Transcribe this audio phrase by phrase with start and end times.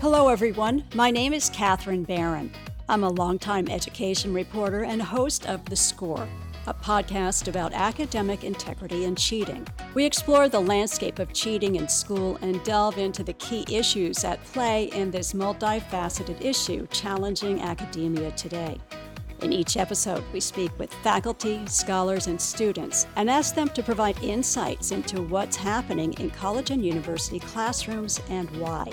[0.00, 0.82] Hello, everyone.
[0.94, 2.50] My name is Kathryn Baron.
[2.88, 6.26] I'm a longtime education reporter and host of The Score,
[6.66, 9.68] a podcast about academic integrity and cheating.
[9.92, 14.42] We explore the landscape of cheating in school and delve into the key issues at
[14.42, 18.78] play in this multifaceted issue challenging academia today.
[19.42, 24.18] In each episode, we speak with faculty, scholars, and students and ask them to provide
[24.22, 28.90] insights into what's happening in college and university classrooms and why.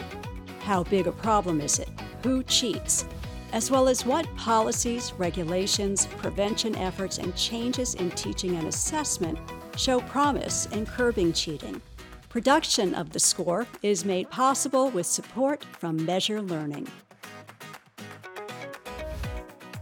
[0.67, 1.87] How big a problem is it?
[2.23, 3.05] Who cheats?
[3.53, 9.39] As well as what policies, regulations, prevention efforts, and changes in teaching and assessment
[9.77, 11.81] show promise in curbing cheating.
[12.27, 16.85] Production of The Score is made possible with support from Measure Learning.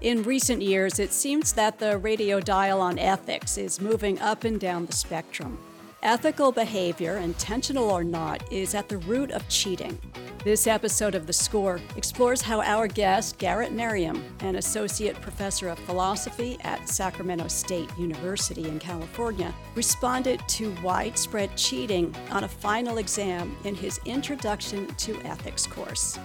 [0.02, 4.59] In recent years, it seems that the radio dial on ethics is moving up and
[4.59, 5.58] down the spectrum.
[6.03, 9.99] Ethical behavior, intentional or not, is at the root of cheating.
[10.46, 15.80] This episode of The Score explores how our guest, Garret Merriam, an associate professor of
[15.80, 23.58] philosophy at Sacramento State University in California, responded to widespread cheating on a final exam
[23.64, 26.20] in his Introduction to Ethics course.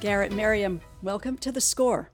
[0.00, 2.10] Garret Merriam, welcome to The Score.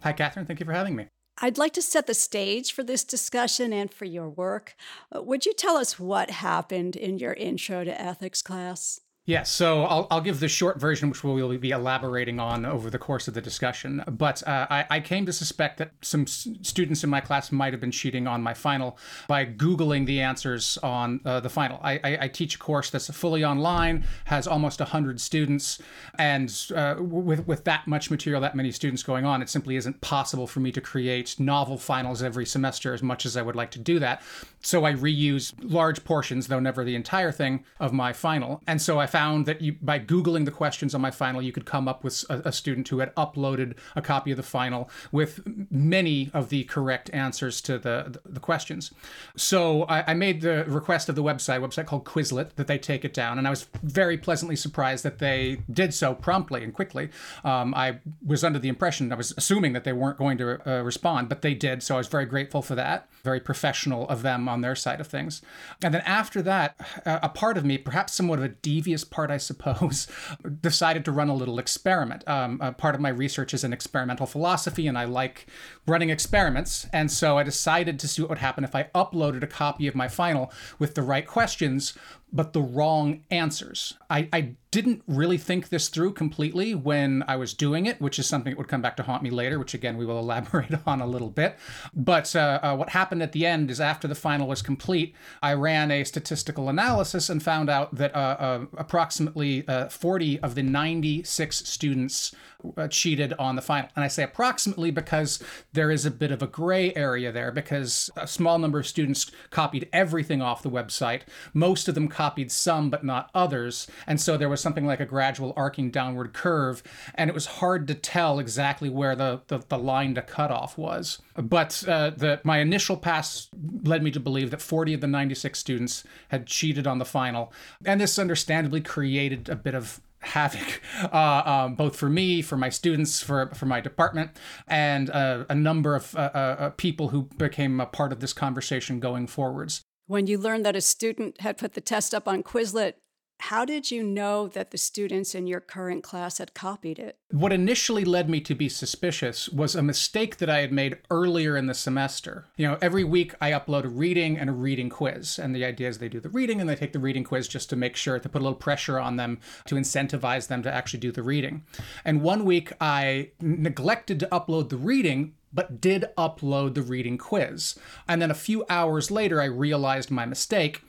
[0.00, 0.48] Hi, Kathryn.
[0.48, 1.06] Thank you for having me.
[1.40, 4.74] I'd like to set the stage for this discussion and for your work.
[5.14, 9.00] Uh, would you tell us what happened in your Intro to Ethics class?
[9.28, 12.88] Yeah, so I'll, I'll give the short version, which we will be elaborating on over
[12.88, 14.02] the course of the discussion.
[14.08, 17.74] But uh, I, I, came to suspect that some s- students in my class might
[17.74, 21.78] have been cheating on my final by Googling the answers on uh, the final.
[21.82, 25.78] I, I, I, teach a course that's fully online, has almost 100 students,
[26.18, 30.00] and uh, with, with that much material, that many students going on, it simply isn't
[30.00, 33.72] possible for me to create novel finals every semester as much as I would like
[33.72, 34.22] to do that.
[34.62, 38.62] So I reuse large portions, though never the entire thing, of my final.
[38.66, 41.50] And so I found found that you, by Googling the questions on my final, you
[41.50, 44.88] could come up with a, a student who had uploaded a copy of the final
[45.10, 45.40] with
[45.72, 48.92] many of the correct answers to the, the, the questions.
[49.34, 53.04] So I, I, made the request of the website, website called Quizlet, that they take
[53.04, 53.38] it down.
[53.38, 57.10] And I was very pleasantly surprised that they did so promptly and quickly.
[57.42, 60.82] Um, I was under the impression, I was assuming that they weren't going to uh,
[60.82, 61.82] respond, but they did.
[61.82, 63.08] So I was very grateful for that.
[63.24, 65.42] Very professional of them on their side of things.
[65.82, 69.36] And then after that, a part of me, perhaps somewhat of a devious part, I
[69.36, 70.06] suppose,
[70.60, 72.26] decided to run a little experiment.
[72.28, 75.46] Um, part of my research is in experimental philosophy, and I like
[75.86, 76.86] running experiments.
[76.92, 79.94] And so I decided to see what would happen if I uploaded a copy of
[79.94, 81.94] my final with the right questions,
[82.32, 83.94] but the wrong answers.
[84.10, 88.26] I, I didn't really think this through completely when I was doing it, which is
[88.26, 91.00] something that would come back to haunt me later, which again we will elaborate on
[91.00, 91.56] a little bit.
[91.94, 95.54] But uh, uh, what happened at the end is after the final was complete, I
[95.54, 100.62] ran a statistical analysis and found out that uh, uh approximately uh, 40 of the
[100.62, 102.34] 96 students
[102.76, 103.88] uh, cheated on the final.
[103.94, 108.10] And I say approximately because there is a bit of a gray area there because
[108.16, 111.22] a small number of students copied everything off the website.
[111.54, 113.86] Most of them copied some, but not others.
[114.04, 116.82] And so there was something like a gradual arcing downward curve.
[117.14, 120.76] And it was hard to tell exactly where the, the, the line to cut off
[120.76, 121.22] was.
[121.36, 123.48] But uh, the, my initial pass
[123.84, 127.52] led me to believe that 40 of the 96 students had cheated on the final.
[127.84, 130.80] And this understandably created a bit of havoc,
[131.12, 134.32] uh, um, both for me, for my students, for for my department,
[134.66, 138.32] and uh, a number of uh, uh, uh, people who became a part of this
[138.32, 139.84] conversation going forwards.
[140.08, 142.94] When you learned that a student had put the test up on Quizlet,
[143.40, 147.18] how did you know that the students in your current class had copied it?
[147.30, 151.58] What initially led me to be suspicious was a mistake that I had made earlier
[151.58, 152.46] in the semester.
[152.56, 155.38] You know, every week I upload a reading and a reading quiz.
[155.38, 157.68] And the idea is they do the reading and they take the reading quiz just
[157.70, 161.00] to make sure to put a little pressure on them to incentivize them to actually
[161.00, 161.64] do the reading.
[162.06, 167.78] And one week I neglected to upload the reading, but did upload the reading quiz.
[168.06, 170.82] And then a few hours later, I realized my mistake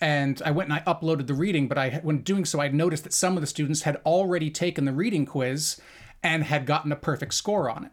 [0.00, 1.68] and I went and I uploaded the reading.
[1.68, 4.84] But I, when doing so, I noticed that some of the students had already taken
[4.84, 5.80] the reading quiz
[6.22, 7.92] and had gotten a perfect score on it.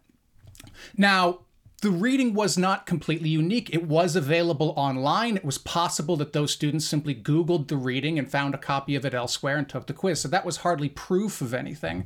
[0.98, 1.42] Now,
[1.81, 3.74] the reading was not completely unique.
[3.74, 5.36] It was available online.
[5.36, 9.04] It was possible that those students simply Googled the reading and found a copy of
[9.04, 10.22] it elsewhere and took the quiz.
[10.22, 12.06] So that was hardly proof of anything.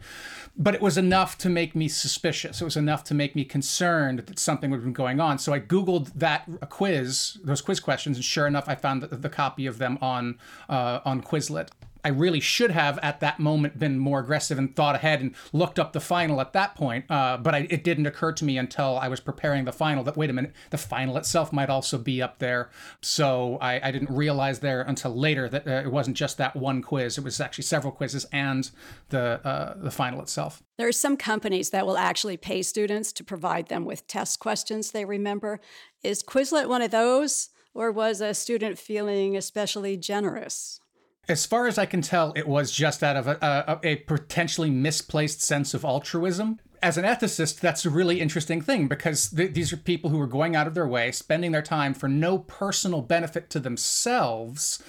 [0.55, 2.61] But it was enough to make me suspicious.
[2.61, 5.39] It was enough to make me concerned that something had been going on.
[5.39, 9.29] So I Googled that quiz, those quiz questions, and sure enough, I found the, the
[9.29, 10.39] copy of them on,
[10.69, 11.71] uh, on Quizlet
[12.05, 15.79] I really should have at that moment been more aggressive and thought ahead and looked
[15.79, 17.05] up the final at that point.
[17.09, 20.15] Uh, but I, it didn't occur to me until I was preparing the final that
[20.15, 22.69] wait a minute, the final itself might also be up there.
[23.01, 26.83] So I, I didn't realize there until later that uh, it wasn't just that one
[26.83, 28.69] quiz; it was actually several quizzes and
[29.09, 30.61] the uh, the final itself.
[30.77, 34.91] There are some companies that will actually pay students to provide them with test questions
[34.91, 35.59] they remember.
[36.03, 40.81] Is Quizlet one of those, or was a student feeling especially generous?
[41.27, 44.69] As far as I can tell, it was just out of a, a, a, potentially
[44.69, 46.59] misplaced sense of altruism.
[46.83, 50.27] As an ethicist, that's a really interesting thing because th- these are people who are
[50.27, 54.83] going out of their way, spending their time for no personal benefit to themselves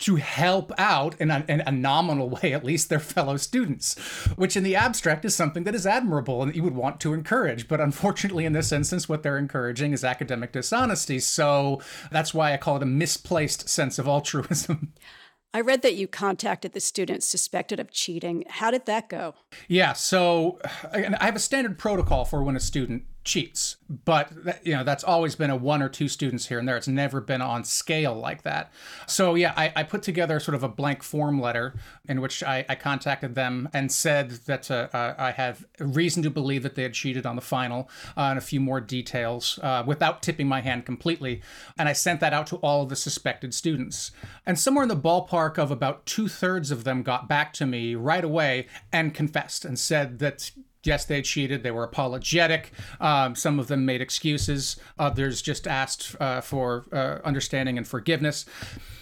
[0.00, 3.98] to help out in a, in a, nominal way, at least their fellow students,
[4.36, 7.12] which in the abstract is something that is admirable and that you would want to
[7.12, 7.68] encourage.
[7.68, 11.18] But unfortunately, in this instance, what they're encouraging is academic dishonesty.
[11.18, 14.92] So that's why I call it a misplaced sense of altruism.
[15.52, 18.44] I read that you contacted the students suspected of cheating.
[18.48, 19.34] How did that go?
[19.66, 20.60] Yeah, so
[20.92, 23.76] I have a standard protocol for when a student cheats.
[24.04, 24.32] But
[24.64, 26.76] you know that's always been a one or two students here and there.
[26.76, 28.72] It's never been on scale like that.
[29.06, 31.74] So yeah i, I put together sort of a blank form letter
[32.08, 36.30] in which i, I contacted them and said that uh, uh, i have reason to
[36.30, 39.82] believe that they had cheated on the final uh, and a few more details uh,
[39.86, 41.42] without tipping my hand completely.
[41.78, 44.10] And i sent that out to all of the suspected students.
[44.46, 48.24] And somewhere in the ballpark of about two-thirds of them got back to me right
[48.24, 50.50] away and confessed and said that
[50.84, 51.62] yes, they cheated.
[51.62, 52.72] They were apologetic.
[53.00, 54.76] Um, some of them made excuses.
[54.98, 58.46] Others just asked uh, for uh, understanding and forgiveness.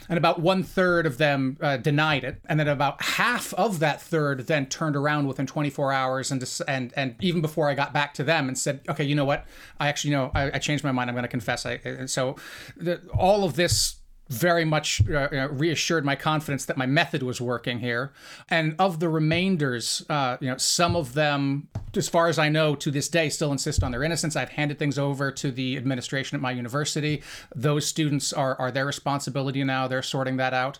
[0.08, 4.00] And about one third of them uh, denied it, and then about half of that
[4.00, 8.14] third then turned around within 24 hours, and and and even before I got back
[8.14, 9.44] to them and said, okay, you know what,
[9.78, 11.10] I actually you know I, I changed my mind.
[11.10, 11.66] I'm going to confess.
[11.66, 12.36] I, so
[12.74, 13.96] the, all of this
[14.28, 18.12] very much uh, reassured my confidence that my method was working here.
[18.50, 22.74] And of the remainders, uh, you know, some of them, as far as I know,
[22.76, 24.36] to this day, still insist on their innocence.
[24.36, 27.22] I've handed things over to the administration at my university.
[27.54, 29.88] Those students are are their responsibility now.
[29.88, 30.78] They're sorting that out.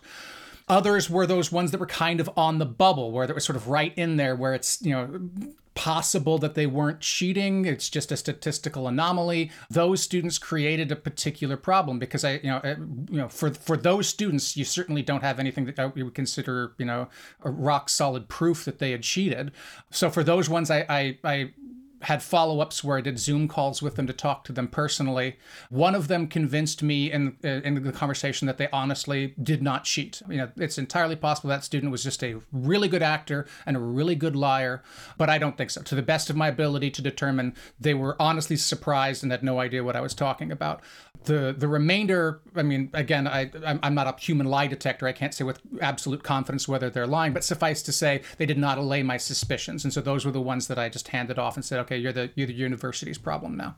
[0.67, 3.55] Others were those ones that were kind of on the bubble, where it was sort
[3.55, 5.29] of right in there, where it's you know
[5.79, 7.63] possible that they weren't cheating.
[7.63, 9.49] It's just a statistical anomaly.
[9.69, 12.75] Those students created a particular problem because I, you know, uh,
[13.09, 16.73] you know, for for those students, you certainly don't have anything that we would consider,
[16.77, 17.07] you know,
[17.43, 19.53] a rock solid proof that they had cheated.
[19.89, 21.51] So for those ones, I I, I
[22.01, 25.37] had follow ups where I did Zoom calls with them to talk to them personally.
[25.69, 29.83] One of them convinced me in uh, in the conversation that they honestly did not
[29.83, 30.21] cheat.
[30.29, 33.79] You know, it's entirely possible that student was just a really good actor and a
[33.79, 34.83] really good liar,
[35.17, 35.81] but I don't think so.
[35.81, 39.59] To the best of my ability to determine, they were honestly surprised and had no
[39.59, 40.81] idea what I was talking about.
[41.25, 43.51] The the remainder, I mean, again, I
[43.83, 45.05] I'm not a human lie detector.
[45.05, 48.57] I can't say with absolute confidence whether they're lying, but suffice to say, they did
[48.57, 51.55] not allay my suspicions, and so those were the ones that I just handed off
[51.55, 53.75] and said, okay, you're the you're the university's problem now.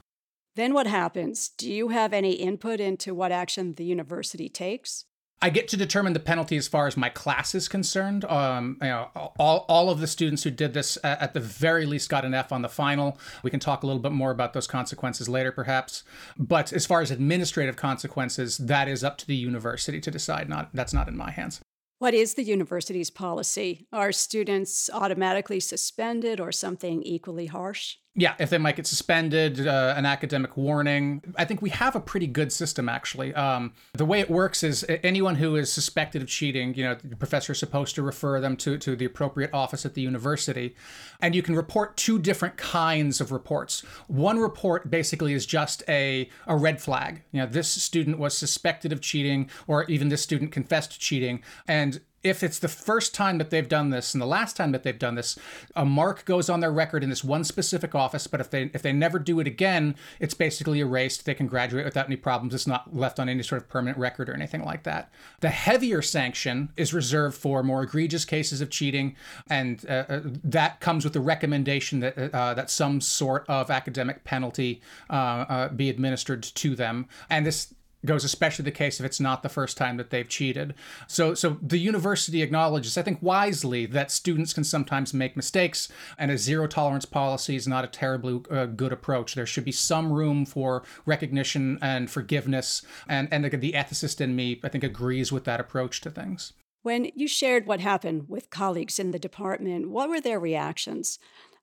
[0.56, 1.50] Then what happens?
[1.50, 5.06] Do you have any input into what action the university takes?
[5.44, 8.26] I get to determine the penalty as far as my class is concerned.
[8.26, 9.10] Um, you know,
[9.40, 12.52] all, all of the students who did this at the very least got an F
[12.52, 13.18] on the final.
[13.42, 16.04] We can talk a little bit more about those consequences later, perhaps.
[16.38, 20.48] But as far as administrative consequences, that is up to the university to decide.
[20.48, 21.60] Not that's not in my hands.
[21.98, 23.86] What is the university's policy?
[23.94, 27.98] Are students automatically suspended or something equally harsh?
[28.14, 31.24] Yeah, if they might get suspended, uh, an academic warning.
[31.38, 33.34] I think we have a pretty good system, actually.
[33.34, 37.16] Um, the way it works is anyone who is suspected of cheating, you know, the
[37.16, 40.76] professor is supposed to refer them to, to the appropriate office at the university.
[41.22, 43.80] And you can report two different kinds of reports.
[44.08, 47.24] One report basically is just a, a red flag.
[47.32, 51.44] You know, this student was suspected of cheating, or even this student confessed to cheating.
[51.66, 54.84] And if it's the first time that they've done this and the last time that
[54.84, 55.38] they've done this,
[55.76, 58.28] a mark goes on their record in this one specific office.
[58.28, 61.26] But if they if they never do it again, it's basically erased.
[61.26, 62.54] They can graduate without any problems.
[62.54, 65.12] It's not left on any sort of permanent record or anything like that.
[65.40, 69.16] The heavier sanction is reserved for more egregious cases of cheating,
[69.50, 74.24] and uh, uh that comes with the recommendation that uh, that some sort of academic
[74.24, 77.08] penalty uh, uh be administered to them.
[77.30, 77.74] And this
[78.06, 80.74] goes especially the case if it's not the first time that they've cheated.
[81.08, 86.32] So so the university acknowledges I think wisely that students can sometimes make mistakes and
[86.32, 89.36] a zero tolerance policy is not a terribly uh, good approach.
[89.36, 94.36] There should be some room for recognition and forgiveness and and the, the ethicist in
[94.36, 96.54] me I think agrees with that approach to things.
[96.84, 101.20] When you shared what happened with colleagues in the department, what were their reactions?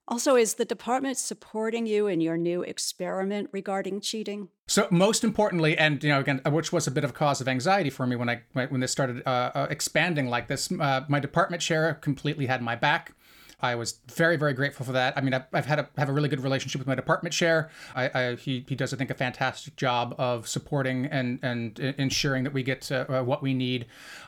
[0.09, 4.49] Also, is the department supporting you in your new experiment regarding cheating?
[4.67, 7.47] So, most importantly, and you know, again, which was a bit of a cause of
[7.47, 11.19] anxiety for me when I when this started uh, uh, expanding like this, uh, my
[11.19, 13.13] department chair completely had my back.
[13.61, 15.17] I was very, very grateful for that.
[15.17, 17.69] I mean, I've, I've had a have a really good relationship with my department chair.
[17.95, 22.43] I, I, he, he does, I think, a fantastic job of supporting and and ensuring
[22.45, 23.85] that we get uh, what we need.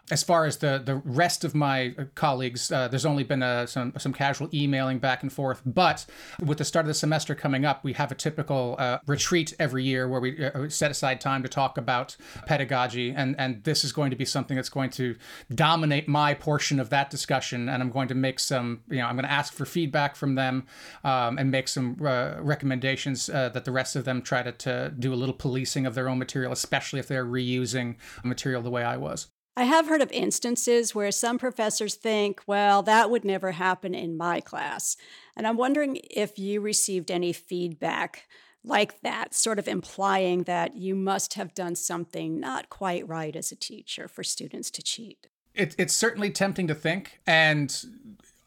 [0.09, 3.65] As far as the the rest of my colleagues, uh, there's only been a, uh,
[3.65, 5.61] some some casual emailing back and forth.
[5.65, 6.05] But
[6.45, 9.83] with the start of the semester coming up, we have a typical uh, retreat every
[9.83, 13.93] year where we uh, set aside time to talk about pedagogy, and and this is
[13.93, 15.15] going to be something that's going to
[15.55, 17.69] dominate my portion of that discussion.
[17.69, 20.35] And I'm going to make some, you know, I'm going to ask for feedback from
[20.35, 20.65] them
[21.03, 24.93] um, and make some uh, recommendations uh, that the rest of them try to, to
[24.97, 28.83] do a little policing of their own material, especially if they're reusing material the way
[28.83, 29.27] I was.
[29.57, 34.15] I have heard of instances where some professors think, well, that would never happen in
[34.17, 34.95] my class.
[35.35, 38.27] And I'm wondering if you received any feedback
[38.63, 43.51] like that, sort of implying that you must have done something not quite right as
[43.51, 45.27] a teacher for students to cheat.
[45.53, 47.19] It, it's certainly tempting to think.
[47.27, 47.75] And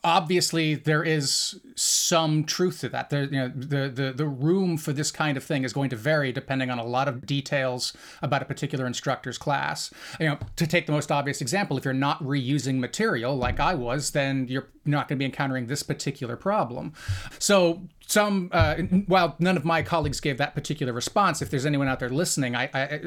[0.05, 3.11] obviously there is some truth to that.
[3.11, 5.97] There, you know, the, the the room for this kind of thing is going to
[5.97, 9.91] vary depending on a lot of details about a particular instructor's class.
[10.21, 13.75] You know, to take the most obvious example, if you're not reusing material like I
[13.75, 16.93] was, then you're not going to be encountering this particular problem.
[17.39, 18.77] So some uh,
[19.07, 22.55] while none of my colleagues gave that particular response if there's anyone out there listening
[22.55, 23.01] i i,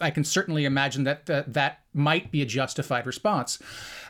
[0.00, 3.58] I can certainly imagine that uh, that might be a justified response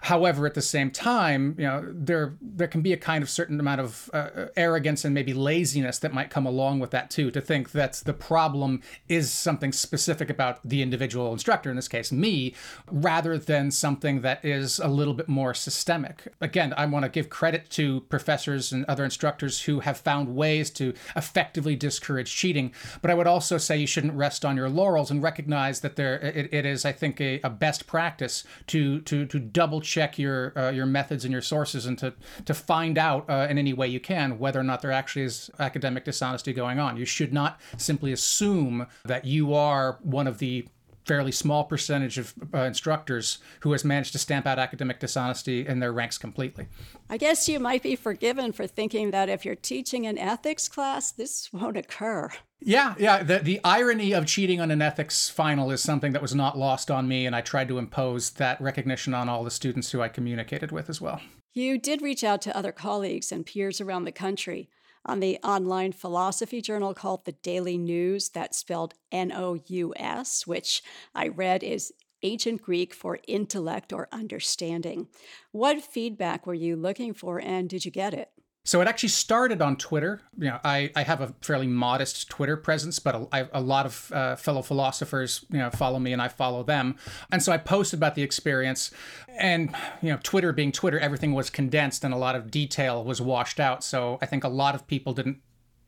[0.03, 3.59] however at the same time you know there there can be a kind of certain
[3.59, 7.41] amount of uh, arrogance and maybe laziness that might come along with that too to
[7.41, 12.55] think that the problem is something specific about the individual instructor in this case me
[12.91, 17.31] rather than something that is a little bit more systemic again i want to give
[17.31, 22.73] credit to professors and other instructors who have found ways to effectively discourage cheating.
[23.01, 26.17] But I would also say you shouldn't rest on your laurels and recognize that there
[26.17, 30.59] it, it is, I think, a, a, best practice to to to double check your
[30.59, 32.13] uh, your methods and your sources and to
[32.45, 35.51] to find out uh, in any way you can whether or not there actually is
[35.61, 36.97] academic dishonesty going on.
[36.97, 40.67] You should not simply assume that you are one of the
[41.05, 45.81] fairly small percentage of uh, instructors who has managed to stamp out academic dishonesty in
[45.81, 46.67] their ranks completely.
[47.11, 51.13] I guess you might be forgiven for thinking that if you're teaching an ethics class,
[51.13, 52.31] this won't occur.
[52.61, 53.23] Yeah, yeah.
[53.23, 56.91] The, the irony of cheating on an ethics final is something that was not lost
[56.91, 60.09] on me, and I tried to impose that recognition on all the students who I
[60.09, 61.21] communicated with as well.
[61.53, 64.71] You did reach out to other colleagues and peers around the country
[65.07, 70.47] on the online philosophy journal called the Daily Nous, that's spelled N O U S,
[70.47, 70.83] which
[71.15, 71.93] I read is
[72.23, 75.09] ancient Greek for intellect or understanding.
[75.53, 78.31] What feedback were you looking for and did you get it?
[78.67, 80.23] So it actually started on Twitter.
[80.39, 84.11] You know, I, I have a fairly modest Twitter presence, but a, a lot of
[84.11, 86.97] uh, fellow philosophers, you know, follow me and I follow them.
[87.31, 88.91] And so I posted about the experience.
[89.29, 93.21] And, you know, Twitter being Twitter, everything was condensed and a lot of detail was
[93.21, 93.85] washed out.
[93.85, 95.41] So I think a lot of people didn't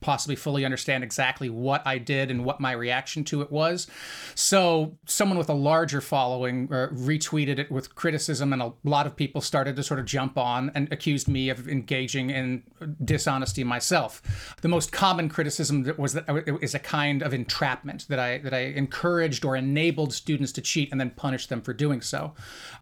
[0.07, 3.89] possibly fully understand exactly what I did and what my reaction to it was.
[4.37, 9.17] So, someone with a larger following uh, retweeted it with criticism, and a lot of
[9.17, 12.63] people started to sort of jump on and accused me of engaging in
[13.05, 14.55] dishonesty myself.
[14.63, 18.55] The most common criticism was that it is a kind of entrapment that I that
[18.55, 22.33] I encouraged or enabled students to cheat and then punished them for doing so.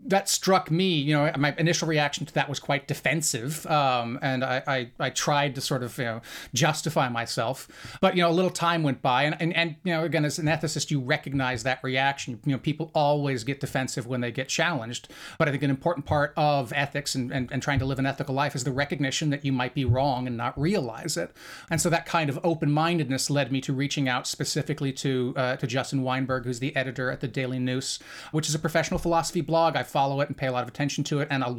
[0.05, 0.93] That struck me.
[0.99, 5.09] You know, my initial reaction to that was quite defensive, um, and I, I I
[5.09, 6.21] tried to sort of you know
[6.53, 7.69] justify myself.
[8.03, 10.39] But you know, a little time went by, and and, and you know, again, as
[10.39, 12.41] an ethicist, you recognize that reaction.
[12.45, 15.09] You know, people always get defensive when they get challenged.
[15.39, 18.07] But I think an important part of ethics and, and, and trying to live an
[18.07, 21.31] ethical life is the recognition that you might be wrong and not realize it.
[21.71, 25.67] And so that kind of open-mindedness led me to reaching out specifically to uh, to
[25.67, 27.99] Justin Weinberg, who's the editor at the Daily Nous,
[28.33, 29.77] which is a professional philosophy blog.
[29.77, 31.51] I follow it and pay a lot of attention to it, and a,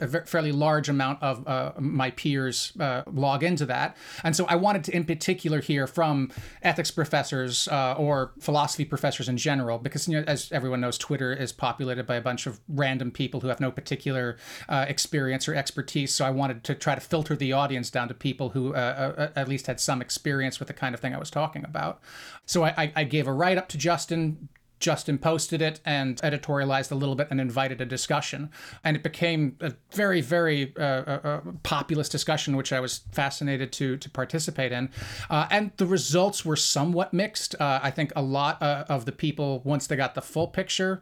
[0.00, 3.96] a, a fairly large amount of uh, my peers uh, log into that.
[4.24, 6.30] And so I wanted to, in particular, hear from
[6.62, 11.32] ethics professors uh, or philosophy professors in general, because you know, as everyone knows, Twitter
[11.32, 14.36] is populated by a bunch of random people who have no particular
[14.68, 16.14] uh, experience or expertise.
[16.14, 19.30] So I wanted to try to filter the audience down to people who uh, uh
[19.36, 22.00] at least had some experience with the kind of thing I was talking about.
[22.44, 26.94] So I, I gave a write up to Justin Justin posted it and editorialized a
[26.94, 28.50] little bit and invited a discussion.
[28.84, 33.72] And it became a very, very uh, uh, uh, populous discussion, which I was fascinated
[33.72, 34.90] to, to participate in.
[35.30, 37.54] Uh, and the results were somewhat mixed.
[37.60, 41.00] Uh, I think a lot uh, of the people, once they got the full picture,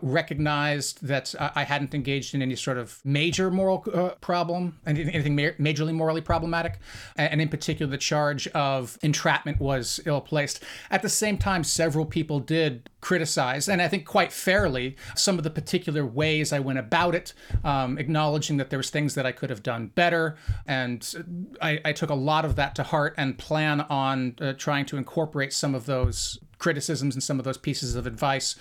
[0.00, 3.78] recognized that I hadn't engaged in any sort of major moral
[4.20, 6.78] problem, anything ma- majorly morally problematic.
[7.16, 10.62] And in particular, the charge of entrapment was ill placed.
[10.90, 15.44] At the same time, several people did criticize, and I think quite fairly, some of
[15.44, 19.32] the particular ways I went about it, um, acknowledging that there was things that I
[19.32, 23.36] could have done better, and I, I took a lot of that to heart and
[23.36, 27.94] plan on uh, trying to incorporate some of those criticisms and some of those pieces
[27.96, 28.56] of advice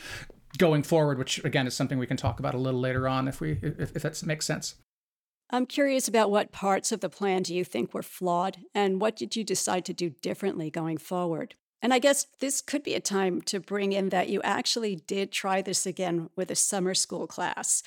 [0.58, 3.40] going forward, which again is something we can talk about a little later on if
[3.40, 4.76] we if, if that makes sense.
[5.54, 9.18] I'm curious about what parts of the plan do you think were flawed and what
[9.18, 11.56] did you decide to do differently going forward?
[11.82, 15.32] And I guess this could be a time to bring in that you actually did
[15.32, 17.84] try this again with a summer school class.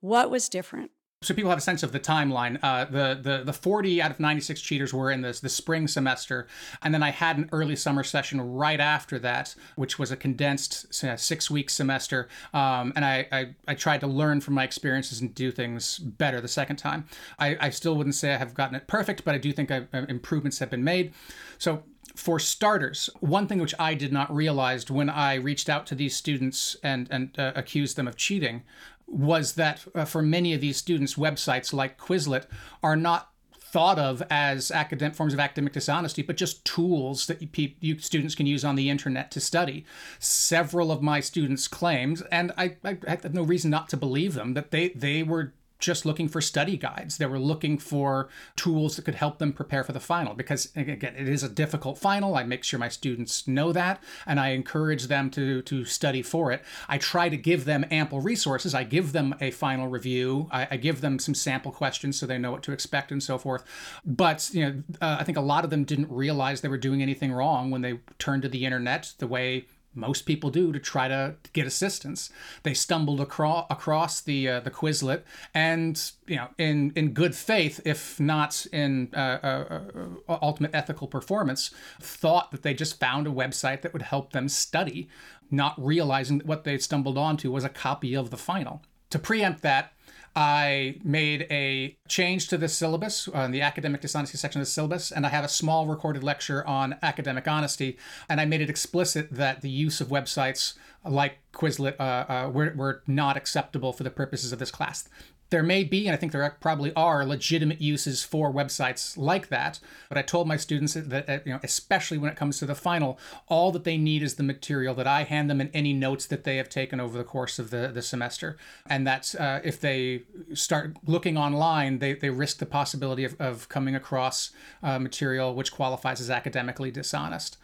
[0.00, 0.90] What was different?
[1.24, 2.58] so people have a sense of the timeline.
[2.62, 6.46] Uh, the the the 40 out of 96 cheaters were in this the spring semester,
[6.82, 10.94] and then I had an early summer session right after that, which was a condensed
[11.18, 12.28] six week semester.
[12.52, 16.40] Um, and I, I, I tried to learn from my experiences and do things better
[16.40, 17.06] the second time.
[17.38, 19.86] I, I still wouldn't say I have gotten it perfect, but I do think I,
[19.92, 21.14] uh, improvements have been made.
[21.58, 25.94] So for starters, one thing which I did not realize when I reached out to
[25.94, 28.62] these students and and uh, accused them of cheating
[29.06, 32.46] was that uh, for many of these students, websites like Quizlet
[32.82, 33.30] are not
[33.74, 38.36] thought of as academic forms of academic dishonesty, but just tools that you, you, students
[38.36, 39.84] can use on the internet to study.
[40.20, 44.54] Several of my students claimed, and I, I have no reason not to believe them,
[44.54, 45.54] that they they were
[45.84, 47.18] just looking for study guides.
[47.18, 51.14] They were looking for tools that could help them prepare for the final because again,
[51.16, 52.36] it is a difficult final.
[52.36, 56.52] I make sure my students know that and I encourage them to to study for
[56.52, 56.62] it.
[56.88, 58.74] I try to give them ample resources.
[58.74, 60.48] I give them a final review.
[60.50, 63.38] I, I give them some sample questions so they know what to expect and so
[63.38, 63.64] forth.
[64.04, 67.02] But you know, uh, I think a lot of them didn't realize they were doing
[67.02, 71.08] anything wrong when they turned to the internet the way most people do to try
[71.08, 72.30] to get assistance.
[72.62, 75.22] They stumbled across across the uh, the Quizlet,
[75.54, 79.82] and you know, in in good faith, if not in uh, uh,
[80.28, 81.70] uh, ultimate ethical performance,
[82.00, 85.08] thought that they just found a website that would help them study,
[85.50, 88.82] not realizing that what they stumbled onto was a copy of the final.
[89.10, 89.93] To preempt that,
[90.36, 94.70] I made a change to the syllabus on uh, the academic dishonesty section of the
[94.70, 97.96] syllabus, and I have a small recorded lecture on academic honesty.
[98.28, 100.74] And I made it explicit that the use of websites
[101.04, 105.08] like Quizlet uh, uh, were, were not acceptable for the purposes of this class
[105.50, 109.78] there may be, and I think there probably are, legitimate uses for websites like that.
[110.08, 113.18] But I told my students that, you know, especially when it comes to the final,
[113.48, 116.44] all that they need is the material that I hand them and any notes that
[116.44, 118.56] they have taken over the course of the, the semester.
[118.86, 120.22] And that's uh, if they
[120.54, 124.50] start looking online, they, they risk the possibility of, of coming across
[124.82, 127.58] uh, material which qualifies as academically dishonest.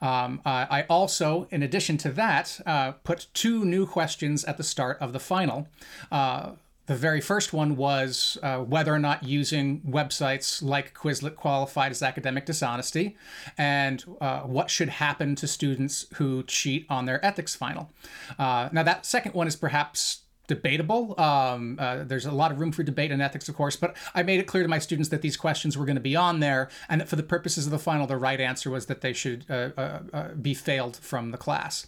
[0.00, 4.98] Um, I also, in addition to that, uh, put two new questions at the start
[5.00, 5.68] of the final.
[6.12, 6.52] Uh,
[6.86, 12.02] the very first one was uh, whether or not using websites like Quizlet qualified as
[12.02, 13.16] academic dishonesty,
[13.56, 17.90] and uh, what should happen to students who cheat on their ethics final.
[18.38, 21.18] Uh, now, that second one is perhaps debatable.
[21.18, 24.22] Um, uh, there's a lot of room for debate in ethics, of course, but I
[24.22, 26.68] made it clear to my students that these questions were going to be on there,
[26.88, 29.46] and that for the purposes of the final, the right answer was that they should
[29.48, 31.86] uh, uh, be failed from the class.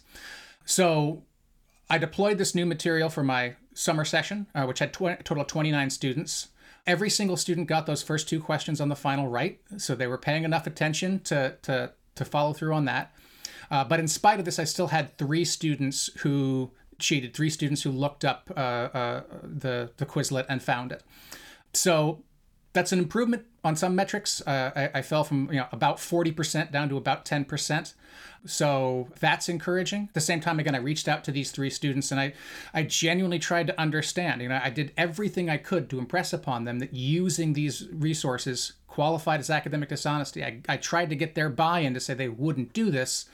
[0.65, 1.21] So
[1.89, 5.47] I deployed this new material for my summer session, uh, which had tw- total of
[5.47, 6.47] 29 students.
[6.85, 10.17] Every single student got those first two questions on the final right, so they were
[10.17, 13.13] paying enough attention to, to, to follow through on that.
[13.69, 17.83] Uh, but in spite of this, I still had three students who cheated, three students
[17.83, 21.03] who looked up uh, uh the, the Quizlet and found it.
[21.73, 22.23] So
[22.77, 24.39] that's an improvement on some metrics.
[24.45, 27.93] Uh, I, I, fell from you know about 40% down to about 10%.
[28.45, 30.03] So that's encouraging.
[30.03, 32.33] At the same time, again, I reached out to these three students and I,
[32.75, 34.43] I genuinely tried to understand.
[34.43, 38.73] You know, I did everything I could to impress upon them that using these resources
[38.87, 40.43] qualified as academic dishonesty.
[40.43, 43.25] I, I tried to get their buy-in to say they wouldn't do this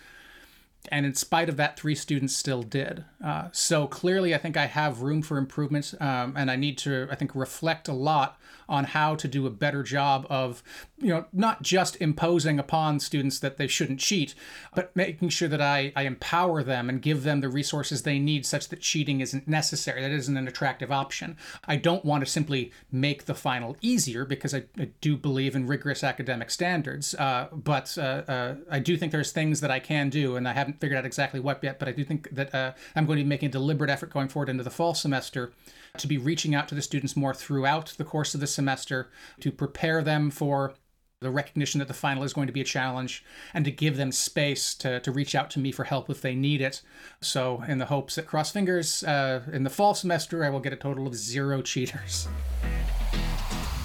[0.91, 3.05] and in spite of that, three students still did.
[3.23, 7.07] Uh, so clearly, I think I have room for improvement, um, and I need to,
[7.09, 10.63] I think, reflect a lot on how to do a better job of,
[10.97, 14.35] you know, not just imposing upon students that they shouldn't cheat,
[14.73, 18.45] but making sure that I, I empower them and give them the resources they need
[18.45, 21.37] such that cheating isn't necessary, that isn't an attractive option.
[21.65, 25.67] I don't want to simply make the final easier because I, I do believe in
[25.67, 30.09] rigorous academic standards, uh, but uh, uh I do think there's things that I can
[30.09, 32.53] do, and I haven't haven't figured out exactly what yet, but I do think that
[32.53, 35.51] uh, I'm going to be making a deliberate effort going forward into the fall semester
[35.97, 39.09] to be reaching out to the students more throughout the course of the semester
[39.41, 40.73] to prepare them for
[41.21, 44.11] the recognition that the final is going to be a challenge and to give them
[44.11, 46.81] space to, to reach out to me for help if they need it.
[47.21, 50.73] So, in the hopes that, cross fingers, uh, in the fall semester, I will get
[50.73, 52.27] a total of zero cheaters.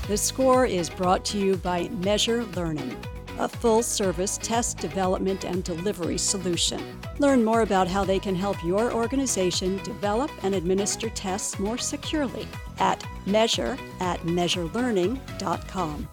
[0.09, 2.96] The score is brought to you by Measure Learning,
[3.38, 6.83] a full service test development and delivery solution.
[7.18, 12.46] Learn more about how they can help your organization develop and administer tests more securely
[12.79, 16.09] at measure at measurelearning.com.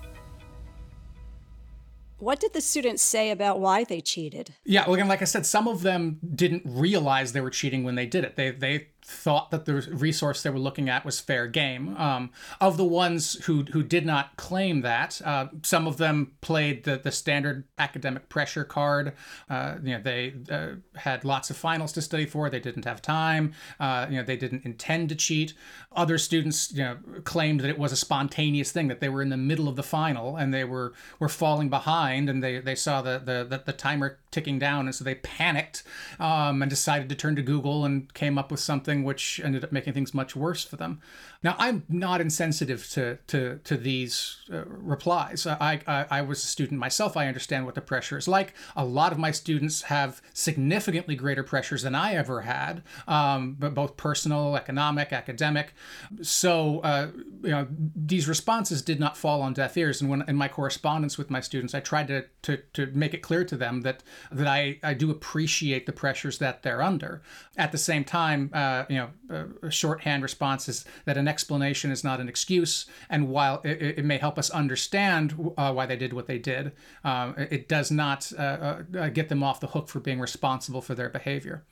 [2.18, 4.54] What did the students say about why they cheated?
[4.64, 7.96] Yeah, well, again, like I said, some of them didn't realize they were cheating when
[7.96, 8.36] they did it.
[8.38, 11.96] They they thought that the resource they were looking at was fair game.
[11.96, 16.86] Um, of the ones who who did not claim that, uh, some of them played
[16.86, 19.14] the the standard academic pressure card.
[19.48, 22.50] Uh, you know, they uh, had lots of finals to study for.
[22.50, 23.54] They didn't have time.
[23.80, 25.54] Uh, you know, they didn't intend to cheat.
[25.92, 29.30] Other students, you know, claimed that it was a spontaneous thing that they were in
[29.30, 33.04] the middle of the final and they were were falling behind and they they saw
[33.04, 35.84] the the the, the timer ticking down and so they panicked
[36.20, 39.64] um, and decided to turn to Google and came up with something something which ended
[39.64, 41.00] up making things much worse for them.
[41.44, 45.46] Now, I'm not insensitive to to to these uh, replies.
[45.48, 47.18] I, I, I was a student myself.
[47.18, 48.54] I understand what the pressure is like.
[48.76, 53.74] A lot of my students have significantly greater pressures than I ever had, um, but
[53.74, 55.74] both personal, economic, academic.
[56.22, 57.08] So uh,
[57.44, 60.02] you know, these responses did not fall on deaf ears.
[60.02, 63.22] And when in my correspondence with my students, I tried to to, to make it
[63.22, 67.22] clear to them that that I, I do appreciate the pressures that they're under.
[67.58, 72.04] At the same time, uh, you know, a shorthand response is that an explanation is
[72.04, 72.86] not an excuse.
[73.10, 76.72] And while it, it may help us understand uh, why they did what they did,
[77.04, 80.96] um, it does not uh, uh, get them off the hook for being responsible for
[80.96, 81.66] their behavior.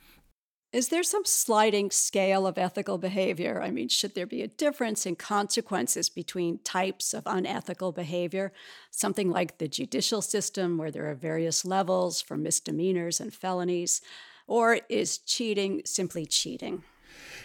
[0.74, 3.62] Is there some sliding scale of ethical behavior?
[3.62, 8.52] I mean, should there be a difference in consequences between types of unethical behavior?
[8.90, 14.00] Something like the judicial system, where there are various levels for misdemeanors and felonies?
[14.48, 16.82] Or is cheating simply cheating?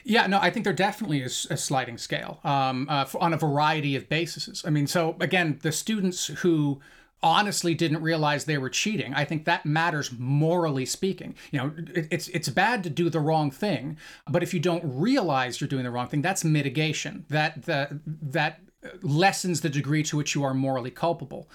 [0.03, 3.95] Yeah, no, I think there definitely is a sliding scale um, uh, on a variety
[3.95, 4.63] of bases.
[4.65, 6.81] I mean, so again, the students who
[7.21, 12.29] honestly didn't realize they were cheating i think that matters morally speaking you know it's
[12.29, 13.97] it's bad to do the wrong thing
[14.29, 18.61] but if you don't realize you're doing the wrong thing that's mitigation that the, that
[19.01, 21.49] lessens the degree to which you are morally culpable.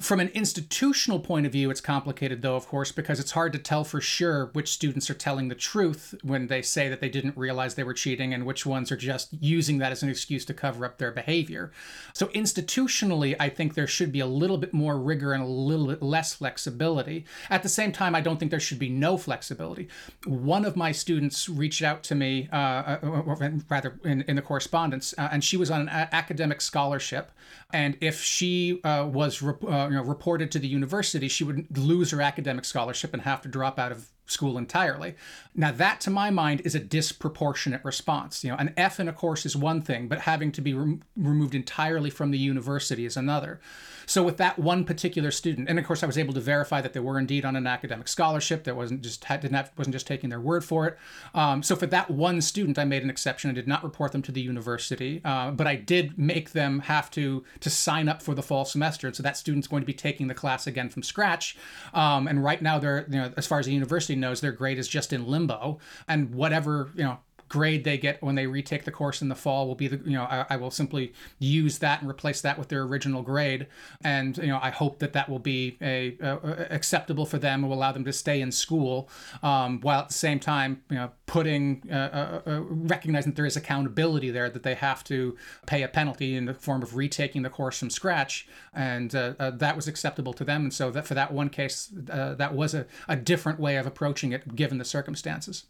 [0.00, 3.58] From an institutional point of view, it's complicated, though, of course, because it's hard to
[3.58, 7.36] tell for sure which students are telling the truth when they say that they didn't
[7.36, 10.54] realize they were cheating and which ones are just using that as an excuse to
[10.54, 11.72] cover up their behavior.
[12.12, 15.88] So, institutionally, I think there should be a little bit more rigor and a little
[15.88, 17.24] bit less flexibility.
[17.50, 19.88] At the same time, I don't think there should be no flexibility.
[20.26, 23.34] One of my students reached out to me, uh, uh
[23.68, 27.32] rather, in, in the correspondence, uh, and she was on an academic scholarship,
[27.72, 31.76] and if she uh, was re- uh, you know, reported to the university, she would
[31.76, 35.14] lose her academic scholarship and have to drop out of school entirely.
[35.54, 38.44] Now, that to my mind is a disproportionate response.
[38.44, 40.98] You know, an F in a course is one thing, but having to be re-
[41.16, 43.60] removed entirely from the university is another.
[44.06, 46.92] So, with that one particular student, and of course, I was able to verify that
[46.92, 48.64] they were indeed on an academic scholarship.
[48.64, 50.96] That wasn't just had, didn't have, wasn't just taking their word for it.
[51.34, 53.50] Um, so, for that one student, I made an exception.
[53.50, 57.10] I did not report them to the university, uh, but I did make them have
[57.12, 59.08] to to sign up for the fall semester.
[59.08, 61.56] And so that student's going to be taking the class again from scratch.
[61.92, 64.78] Um, and right now, they're you know, as far as the university knows their grade
[64.78, 68.90] is just in limbo and whatever you know grade they get when they retake the
[68.90, 72.00] course in the fall will be the you know I, I, will simply use that
[72.00, 73.66] and replace that with their original grade.
[74.02, 77.72] And you know I hope that that will be a, a acceptable for them will
[77.72, 79.08] allow them to stay in school
[79.42, 83.46] um, while at the same time you know putting uh, uh, uh, recognizing that there
[83.46, 87.42] is accountability there that they have to pay a penalty in the form of retaking
[87.42, 88.48] the course from scratch.
[88.74, 90.62] And uh, uh, that was acceptable to them.
[90.62, 94.32] And so that for that one case that was a, a different way of approaching
[94.32, 95.64] it given the circumstances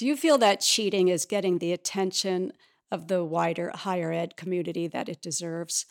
[0.00, 2.54] do you feel that cheating is getting the attention
[2.90, 5.84] of the wider higher ed community that it deserves?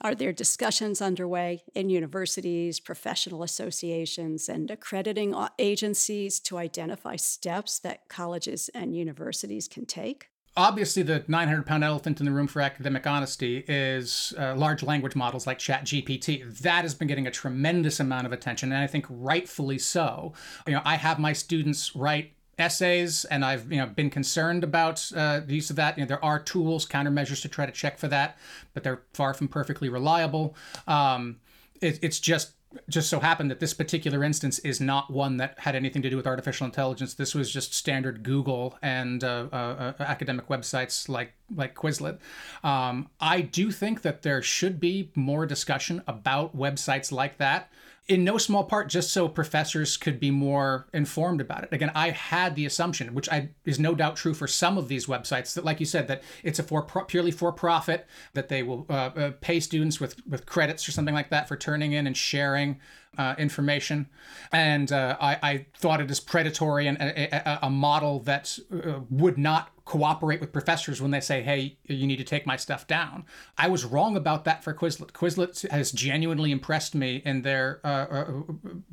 [0.00, 8.08] Are there discussions underway in universities, professional associations, and accrediting agencies to identify steps that
[8.08, 10.28] colleges and universities can take?
[10.56, 15.16] obviously the 900 pound elephant in the room for academic honesty is uh, large language
[15.16, 16.58] models like ChatGPT.
[16.60, 20.32] That has been getting a tremendous amount of attention, and I think rightfully so.
[20.66, 25.10] You know, I have my students write essays, and I've you know been concerned about
[25.14, 25.96] uh, the use of that.
[25.96, 28.38] You know, there are tools, countermeasures to try to check for that,
[28.72, 30.54] but they're far from perfectly reliable.
[30.86, 31.36] Um,
[31.80, 32.52] it, it's just
[32.88, 36.16] just so happened that this particular instance is not one that had anything to do
[36.16, 37.14] with artificial intelligence.
[37.14, 42.18] This was just standard Google and uh, uh, uh, academic websites like like Quizlet.
[42.62, 47.70] Um, I do think that there should be more discussion about websites like that
[48.06, 51.70] in no small part just so professors could be more informed about it.
[51.72, 55.06] Again, I had the assumption, which I, is no doubt true for some of these
[55.06, 58.84] websites, that like you said, that it's a for purely for profit, that they will
[58.90, 62.16] uh, uh, pay students with with credits or something like that for turning in and
[62.16, 62.78] sharing
[63.16, 64.08] uh, information,
[64.52, 69.00] and uh, I, I, thought it as predatory and a, a, a model that uh,
[69.08, 72.86] would not cooperate with professors when they say, hey, you need to take my stuff
[72.86, 73.24] down.
[73.58, 75.12] I was wrong about that for Quizlet.
[75.12, 78.24] Quizlet has genuinely impressed me in their uh, uh,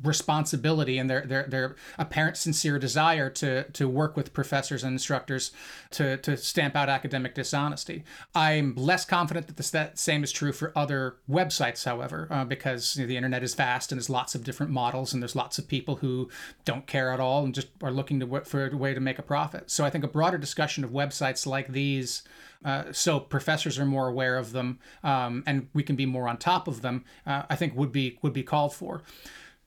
[0.02, 5.52] responsibility and their, their, their apparent sincere desire to, to work with professors and instructors
[5.92, 8.04] to, to stamp out academic dishonesty.
[8.34, 13.04] I'm less confident that the same is true for other websites, however, uh, because you
[13.04, 15.66] know, the internet is vast and there's lots of different models and there's lots of
[15.68, 16.28] people who
[16.66, 19.18] don't care at all and just are looking to work for a way to make
[19.18, 19.70] a profit.
[19.70, 22.22] So I think a broader discussion of websites like these
[22.64, 26.36] uh, so professors are more aware of them um, and we can be more on
[26.36, 29.02] top of them uh, i think would be would be called for.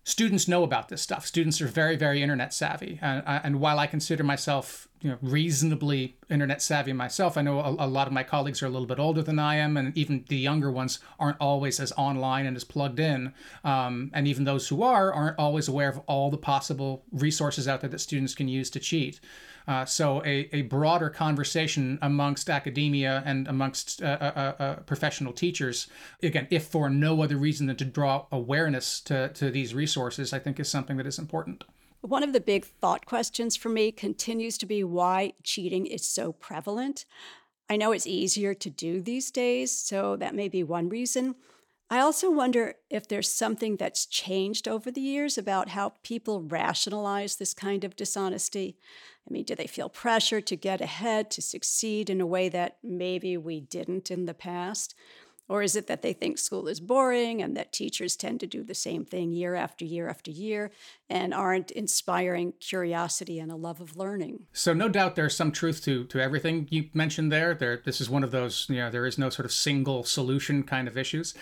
[0.08, 1.26] Students know about this stuff.
[1.26, 3.00] Students are very very internet savvy.
[3.02, 7.38] And, uh, and while i consider myself you know reasonably internet savvy myself.
[7.38, 9.56] I know a, a, lot of my colleagues are a little bit older than i
[9.56, 13.34] am and even the younger ones aren't always as online and as plugged in.
[13.64, 17.82] Um, and even those who are aren't always aware of all the possible resources out
[17.82, 19.20] there that students can use to cheat.
[19.68, 24.24] Uh, so a, a broader conversation amongst academia and amongst uh, uh,
[24.60, 25.88] uh, uh, professional teachers,
[26.22, 30.40] again, if for no other reason than to draw awareness to, to these resources, I
[30.40, 31.64] think is something that is important.
[32.06, 36.34] One of the big thought questions for me continues to be why cheating is so
[36.34, 37.04] prevalent.
[37.68, 41.34] I know it's easier to do these days, so that may be one reason.
[41.90, 47.38] I also wonder if there's something that's changed over the years about how people rationalize
[47.38, 48.78] this kind of dishonesty.
[49.28, 52.78] I mean, do they feel pressure to get ahead, to succeed in a way that
[52.84, 54.94] maybe we didn't in the past?
[55.48, 58.64] Or is it that they think school is boring and that teachers tend to do
[58.64, 60.72] the same thing year after year after year
[61.10, 64.40] and aren't inspiring curiosity and a love of learning?
[64.54, 67.54] So no doubt there's some truth to to everything you mentioned there.
[67.54, 70.64] There this is one of those, you know, there is no sort of single solution
[70.64, 71.36] kind of issues.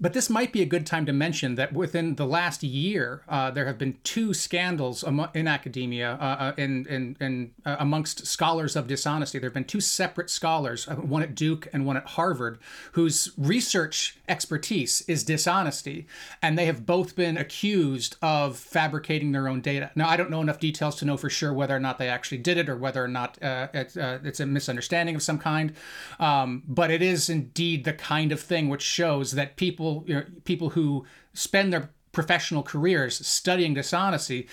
[0.00, 3.50] But this might be a good time to mention that within the last year, uh,
[3.50, 5.04] there have been two scandals
[5.34, 9.38] in academia, uh, uh, in in, in uh, amongst scholars of dishonesty.
[9.38, 12.58] There have been two separate scholars, uh, one at Duke and one at Harvard,
[12.92, 16.06] whose research expertise is dishonesty,
[16.40, 19.90] and they have both been accused of fabricating their own data.
[19.94, 22.38] Now, I don't know enough details to know for sure whether or not they actually
[22.38, 25.74] did it or whether or not uh, it, uh, it's a misunderstanding of some kind.
[26.18, 30.24] Um, but it is indeed the kind of thing which shows that people, you know,
[30.44, 34.48] people who spend their professional careers studying dishonesty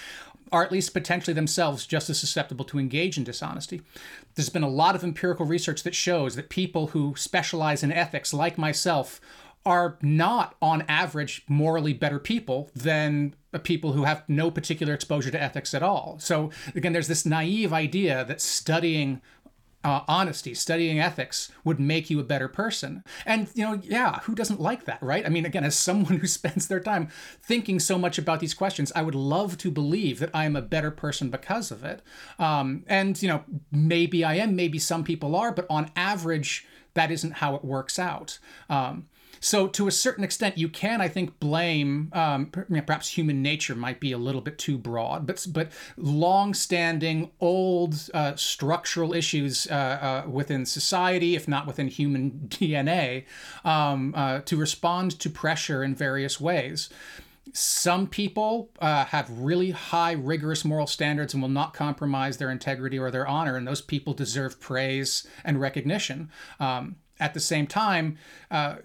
[0.51, 3.81] are at least potentially themselves just as susceptible to engage in dishonesty.
[4.35, 8.33] There's been a lot of empirical research that shows that people who specialize in ethics,
[8.33, 9.19] like myself,
[9.65, 15.41] are not on average morally better people than people who have no particular exposure to
[15.41, 16.17] ethics at all.
[16.19, 19.21] So again, there's this naive idea that studying
[19.83, 23.03] uh, honesty, studying ethics would make you a better person.
[23.25, 25.25] And, you know, yeah, who doesn't like that, right?
[25.25, 27.07] I mean, again, as someone who spends their time
[27.41, 30.61] thinking so much about these questions, I would love to believe that I am a
[30.61, 32.01] better person because of it.
[32.37, 37.11] Um, and, you know, maybe I am, maybe some people are, but on average, that
[37.11, 38.39] isn't how it works out.
[38.69, 39.07] Um,
[39.39, 43.99] so, to a certain extent, you can, I think, blame um, perhaps human nature might
[43.99, 50.29] be a little bit too broad, but but long-standing, old uh, structural issues uh, uh,
[50.29, 53.25] within society, if not within human DNA,
[53.63, 56.89] um, uh, to respond to pressure in various ways.
[57.53, 62.99] Some people uh, have really high, rigorous moral standards and will not compromise their integrity
[62.99, 66.29] or their honor, and those people deserve praise and recognition.
[66.59, 68.17] Um, at the same time,
[68.51, 68.75] uh,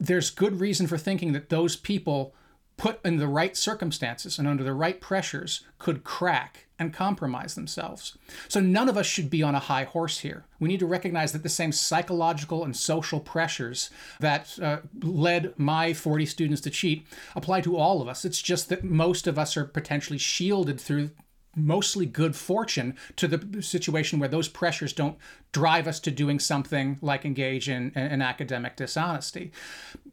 [0.00, 2.34] there's good reason for thinking that those people
[2.78, 8.16] put in the right circumstances and under the right pressures could crack and compromise themselves.
[8.48, 10.46] So none of us should be on a high horse here.
[10.58, 15.92] We need to recognize that the same psychological and social pressures that uh, led my
[15.92, 18.24] 40 students to cheat apply to all of us.
[18.24, 21.10] It's just that most of us are potentially shielded through
[21.56, 25.16] mostly good fortune to the situation where those pressures don't
[25.52, 29.50] drive us to doing something like engage in an academic dishonesty.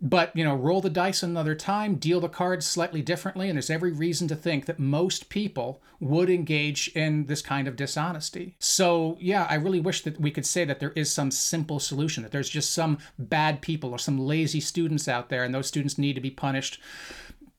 [0.02, 3.69] But you know roll the dice another time deal the cards slightly differently and there's
[3.69, 8.56] every reason to think that most people would engage in this kind of dishonesty.
[8.60, 12.23] So yeah i really wish that we could say that there is some simple solution
[12.23, 15.97] that there's just some bad people or some lazy students out there and those students
[15.97, 16.80] need to be punished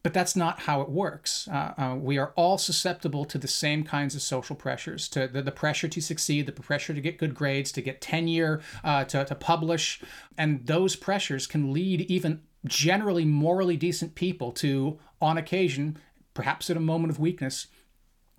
[0.03, 1.49] but that's not how it works.
[1.49, 5.43] Uh, uh, we are all susceptible to the same kinds of social pressures, to the,
[5.43, 9.25] the pressure to succeed, the pressure to get good grades, to get tenure, uh, to,
[9.25, 10.01] to publish.
[10.37, 15.99] And those pressures can lead even generally morally decent people to, on occasion,
[16.33, 17.67] perhaps at a moment of weakness,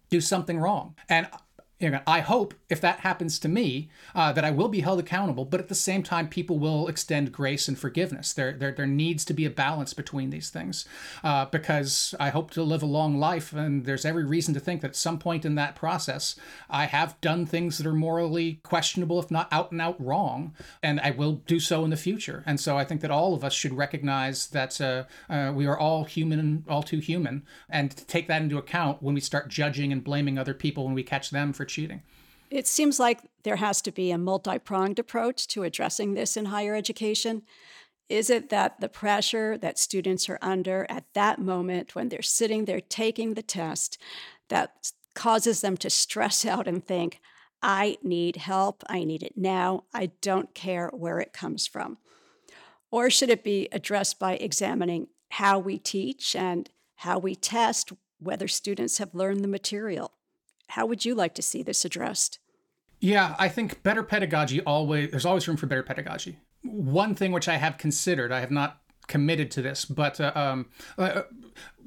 [0.09, 0.95] do something wrong.
[1.07, 1.27] And
[1.79, 4.99] you know, I hope if that happens to me, uh, that I will be held
[4.99, 5.45] accountable.
[5.45, 8.33] But at the same time, people will extend grace and forgiveness.
[8.33, 10.85] There, there, there needs to be a balance between these things,
[11.23, 14.81] uh, because I hope to live a long life, and there's every reason to think
[14.81, 16.35] that at some point in that process,
[16.69, 20.99] I have done things that are morally questionable, if not out and out wrong, and
[20.99, 22.43] I will do so in the future.
[22.45, 25.77] And so I think that all of us should recognize that uh, uh we are
[25.77, 30.03] all human, all too human, and take that into account when we start judging and
[30.03, 32.01] blaming other people when we catch them for cheating.
[32.49, 36.45] It seems like there has to be a multi pronged approach to addressing this in
[36.45, 37.43] higher education.
[38.09, 42.65] Is it that the pressure that students are under at that moment when they're sitting
[42.65, 43.99] there taking the test
[44.49, 47.19] that causes them to stress out and think,
[47.61, 51.97] I need help, I need it now, I don't care where it comes from?
[52.89, 58.47] Or should it be addressed by examining how we teach and how we test whether
[58.47, 60.13] students have learned the material?
[60.69, 62.39] How would you like to see this addressed?
[62.99, 66.37] Yeah, I think better pedagogy always, there's always room for better pedagogy.
[66.63, 70.67] One thing which I have considered, I have not committed to this, but uh, um,
[70.97, 71.23] uh,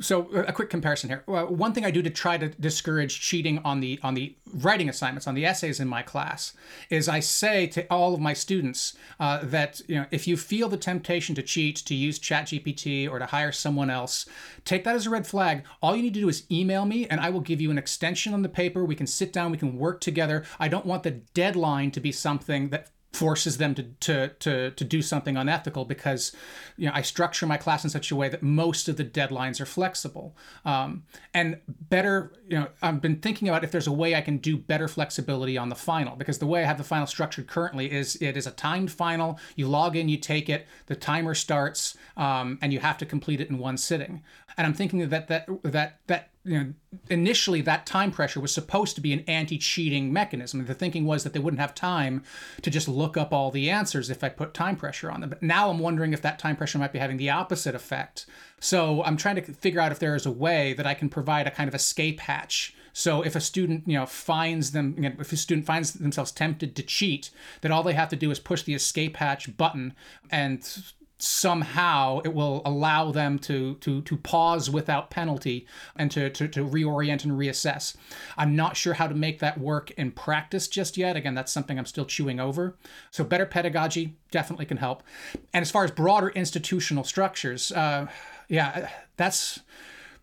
[0.00, 1.22] so a quick comparison here.
[1.26, 5.26] one thing I do to try to discourage cheating on the on the writing assignments
[5.26, 6.54] on the essays in my class
[6.90, 10.68] is I say to all of my students uh, that you know if you feel
[10.68, 14.26] the temptation to cheat, to use ChatGPT or to hire someone else,
[14.64, 15.64] take that as a red flag.
[15.82, 18.34] All you need to do is email me, and I will give you an extension
[18.34, 18.84] on the paper.
[18.84, 20.44] We can sit down, we can work together.
[20.58, 24.84] I don't want the deadline to be something that forces them to, to to to
[24.84, 26.32] do something unethical because
[26.78, 29.60] you know I structure my class in such a way that most of the deadlines
[29.60, 30.34] are flexible.
[30.64, 34.38] Um, and better you know I've been thinking about if there's a way I can
[34.38, 37.92] do better flexibility on the final because the way I have the final structured currently
[37.92, 39.38] is it is a timed final.
[39.56, 43.40] You log in you take it the timer starts um, and you have to complete
[43.40, 44.22] it in one sitting.
[44.56, 46.72] And I'm thinking that that that that you know,
[47.08, 50.64] initially that time pressure was supposed to be an anti-cheating mechanism.
[50.66, 52.24] The thinking was that they wouldn't have time
[52.62, 55.30] to just look up all the answers if I put time pressure on them.
[55.30, 58.26] But now I'm wondering if that time pressure might be having the opposite effect.
[58.60, 61.46] So I'm trying to figure out if there is a way that I can provide
[61.46, 62.74] a kind of escape hatch.
[62.92, 66.32] So if a student, you know, finds them, you know, if a student finds themselves
[66.32, 69.94] tempted to cheat, that all they have to do is push the escape hatch button
[70.30, 76.48] and somehow it will allow them to to to pause without penalty and to, to
[76.48, 77.94] to reorient and reassess.
[78.36, 81.16] I'm not sure how to make that work in practice just yet.
[81.16, 82.76] Again, that's something I'm still chewing over.
[83.12, 85.04] So better pedagogy definitely can help.
[85.52, 88.08] And as far as broader institutional structures, uh,
[88.48, 89.60] yeah, that's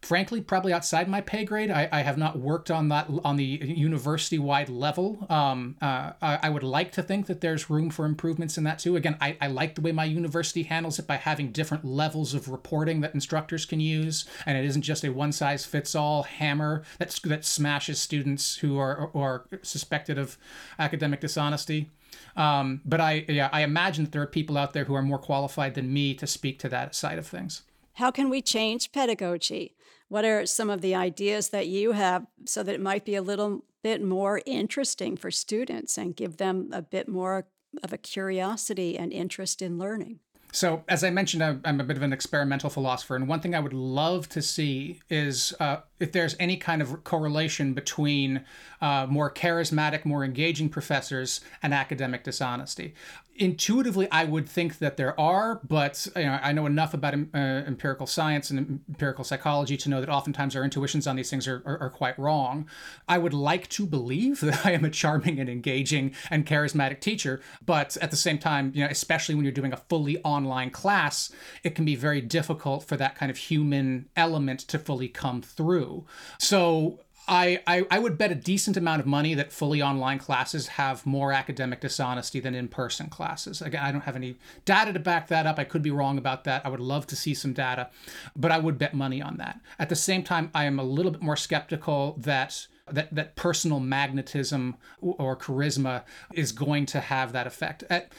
[0.02, 1.70] frankly probably outside my pay grade.
[1.70, 5.26] I, I have not worked on that on the university wide level.
[5.30, 8.80] Um, uh, I, I, would like to think that there's room for improvements in that
[8.80, 8.96] too.
[8.96, 12.48] Again, I, I like the way my university handles it by having different levels of
[12.48, 16.84] reporting that instructors can use, and it isn't just a one size fits all hammer
[16.98, 20.38] that that smashes students who are or suspected of
[20.78, 21.90] academic dishonesty.
[22.38, 25.20] Um, but I yeah I imagine that there are people out there who are more
[25.20, 27.64] qualified than me to speak to that side of things.
[28.00, 29.76] How can we change pedagogy?
[30.08, 33.22] What are some of the ideas that you have so that it might be a
[33.22, 37.48] little bit more interesting for students and give them a bit more
[37.84, 40.20] of a curiosity and interest in learning?
[40.52, 43.60] So, as I mentioned, I'm a bit of an experimental philosopher, and one thing I
[43.60, 48.46] would love to see is uh, if there's any kind of correlation between
[48.82, 52.96] uh, more charismatic, more engaging professors and academic dishonesty.
[53.40, 57.38] Intuitively, I would think that there are, but you know, I know enough about uh,
[57.38, 61.64] empirical science and empirical psychology to know that oftentimes our intuitions on these things are,
[61.66, 62.68] are, are quite wrong.
[63.08, 67.40] I would like to believe that I am a charming and engaging and charismatic teacher,
[67.66, 71.32] but at the same time, you know, especially when you're doing a fully online class,
[71.64, 76.06] it can be very difficult for that kind of human element to fully come through.
[76.40, 77.00] So
[77.30, 81.06] I, I, I would bet a decent amount of money that fully online classes have
[81.06, 83.62] more academic dishonesty than in-person classes.
[83.62, 85.60] Again, I don't have any data to back that up.
[85.60, 86.66] I could be wrong about that.
[86.66, 87.90] I would love to see some data,
[88.36, 89.60] but I would bet money on that.
[89.78, 93.80] At the same time, I am a little bit more skeptical that that that personal
[93.80, 97.84] magnetism or charisma is going to have that effect.
[97.88, 98.12] At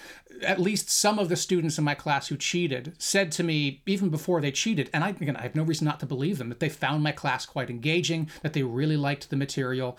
[0.42, 4.08] at least some of the students in my class who cheated said to me even
[4.08, 6.60] before they cheated, and I again I have no reason not to believe them that
[6.60, 9.98] they found my class quite engaging, that they really liked the material.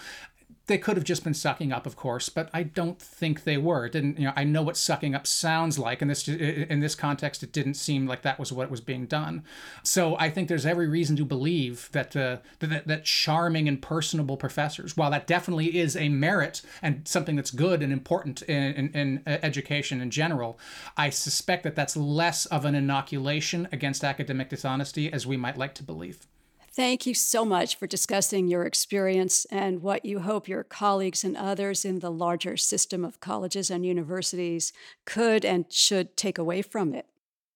[0.72, 3.86] They could have just been sucking up, of course, but I don't think they were.
[3.86, 4.34] It didn't you know?
[4.38, 8.08] I know what sucking up sounds like, and this in this context, it didn't seem
[8.08, 9.44] like that was what was being done.
[9.84, 14.38] So I think there's every reason to believe that uh, that, that charming and personable
[14.38, 18.90] professors, while that definitely is a merit and something that's good and important in, in,
[18.94, 20.58] in education in general,
[20.96, 25.76] I suspect that that's less of an inoculation against academic dishonesty as we might like
[25.76, 26.28] to believe.
[26.74, 31.36] Thank you so much for discussing your experience and what you hope your colleagues and
[31.36, 34.72] others in the larger system of colleges and universities
[35.06, 37.08] could and should take away from it.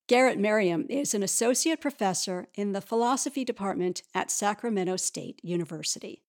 [0.07, 6.22] Garret Merriam is an associate professor in the philosophy department at Sacramento State University.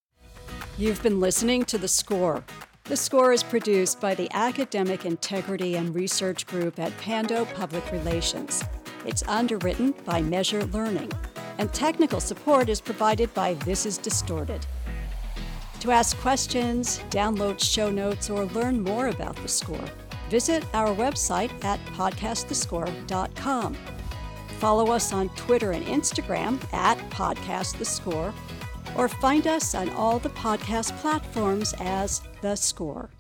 [0.79, 2.45] You've been listening to The Score.
[2.85, 8.63] The Score is produced by the Academic Integrity and Research Group at Pando Public Relations.
[9.05, 11.11] It's underwritten by Measure Learning
[11.59, 14.67] and technical support is provided by This Is Distorted.
[15.81, 19.85] To ask questions, download show notes, or learn more about the score,
[20.31, 23.77] visit our website at podcastthescore.com.
[24.59, 28.33] Follow us on Twitter and Instagram at podcastthescore,
[28.97, 33.11] or find us on all the podcast platforms as The Score.